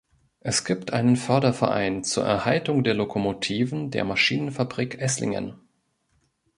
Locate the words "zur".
2.03-2.23